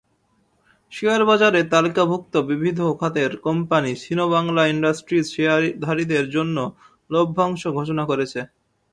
[0.91, 6.57] শেয়ারবাজারে তালিকাভুক্ত বিবিধ খাতের কোম্পানি সিনোবাংলা ইন্ডাস্ট্রিজ শেয়ারধারীদের জন্য
[7.09, 8.39] লভ্যাংশ ঘোষণা করেছে।